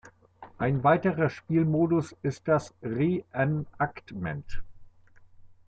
Ein 0.57 0.83
weiterer 0.83 1.29
Spielmodus 1.29 2.15
ist 2.23 2.47
das 2.47 2.73
"Reenactment". 2.81 4.63